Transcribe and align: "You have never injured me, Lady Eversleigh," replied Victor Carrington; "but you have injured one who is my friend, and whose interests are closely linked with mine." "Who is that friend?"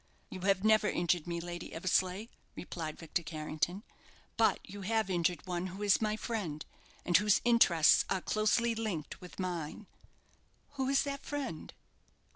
"You 0.31 0.39
have 0.39 0.63
never 0.63 0.87
injured 0.89 1.27
me, 1.27 1.39
Lady 1.39 1.73
Eversleigh," 1.75 2.25
replied 2.55 2.97
Victor 2.97 3.21
Carrington; 3.21 3.83
"but 4.35 4.59
you 4.67 4.81
have 4.81 5.11
injured 5.11 5.45
one 5.45 5.67
who 5.67 5.83
is 5.83 6.01
my 6.01 6.15
friend, 6.17 6.65
and 7.05 7.15
whose 7.17 7.39
interests 7.45 8.03
are 8.09 8.21
closely 8.21 8.73
linked 8.73 9.21
with 9.21 9.37
mine." 9.37 9.85
"Who 10.71 10.89
is 10.89 11.03
that 11.03 11.21
friend?" 11.23 11.71